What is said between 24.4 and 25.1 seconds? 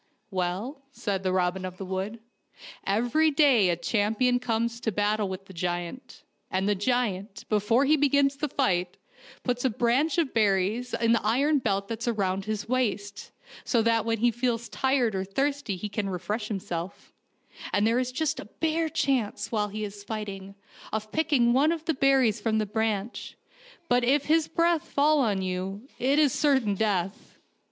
breath